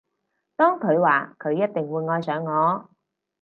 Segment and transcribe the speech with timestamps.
[0.55, 2.89] 當佢話佢一定會愛上我